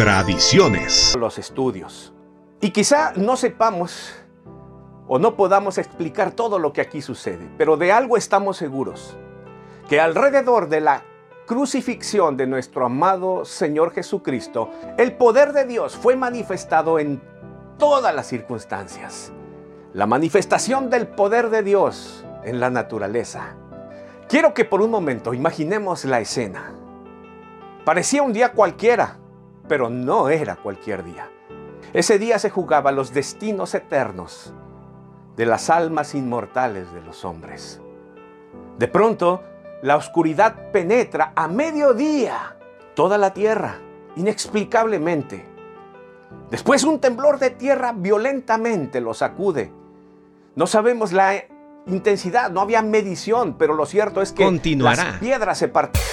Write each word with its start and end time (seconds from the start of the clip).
Tradiciones. 0.00 1.14
Los 1.20 1.36
estudios. 1.36 2.14
Y 2.62 2.70
quizá 2.70 3.12
no 3.16 3.36
sepamos 3.36 4.14
o 5.06 5.18
no 5.18 5.36
podamos 5.36 5.76
explicar 5.76 6.32
todo 6.32 6.58
lo 6.58 6.72
que 6.72 6.80
aquí 6.80 7.02
sucede, 7.02 7.50
pero 7.58 7.76
de 7.76 7.92
algo 7.92 8.16
estamos 8.16 8.56
seguros, 8.56 9.18
que 9.90 10.00
alrededor 10.00 10.70
de 10.70 10.80
la 10.80 11.02
crucifixión 11.46 12.38
de 12.38 12.46
nuestro 12.46 12.86
amado 12.86 13.44
Señor 13.44 13.92
Jesucristo, 13.92 14.70
el 14.96 15.18
poder 15.18 15.52
de 15.52 15.66
Dios 15.66 15.96
fue 15.96 16.16
manifestado 16.16 16.98
en 16.98 17.20
todas 17.76 18.14
las 18.14 18.26
circunstancias. 18.26 19.32
La 19.92 20.06
manifestación 20.06 20.88
del 20.88 21.08
poder 21.08 21.50
de 21.50 21.62
Dios 21.62 22.24
en 22.42 22.58
la 22.58 22.70
naturaleza. 22.70 23.54
Quiero 24.30 24.54
que 24.54 24.64
por 24.64 24.80
un 24.80 24.90
momento 24.90 25.34
imaginemos 25.34 26.06
la 26.06 26.20
escena. 26.20 26.72
Parecía 27.84 28.22
un 28.22 28.32
día 28.32 28.52
cualquiera, 28.52 29.19
pero 29.70 29.88
no 29.88 30.28
era 30.28 30.56
cualquier 30.56 31.04
día. 31.04 31.30
Ese 31.92 32.18
día 32.18 32.40
se 32.40 32.50
jugaba 32.50 32.90
los 32.90 33.14
destinos 33.14 33.72
eternos 33.76 34.52
de 35.36 35.46
las 35.46 35.70
almas 35.70 36.16
inmortales 36.16 36.92
de 36.92 37.00
los 37.02 37.24
hombres. 37.24 37.80
De 38.78 38.88
pronto, 38.88 39.44
la 39.82 39.96
oscuridad 39.96 40.72
penetra 40.72 41.32
a 41.36 41.46
mediodía 41.46 42.56
toda 42.96 43.16
la 43.16 43.32
tierra, 43.32 43.76
inexplicablemente. 44.16 45.46
Después 46.50 46.82
un 46.82 46.98
temblor 46.98 47.38
de 47.38 47.50
tierra 47.50 47.92
violentamente 47.96 49.00
lo 49.00 49.14
sacude. 49.14 49.72
No 50.56 50.66
sabemos 50.66 51.12
la 51.12 51.44
intensidad, 51.86 52.50
no 52.50 52.60
había 52.60 52.82
medición, 52.82 53.54
pero 53.56 53.74
lo 53.74 53.86
cierto 53.86 54.20
es 54.20 54.32
que 54.32 54.42
Continuará. 54.42 55.04
las 55.04 55.18
piedras 55.20 55.58
se 55.58 55.68
partieron. 55.68 56.10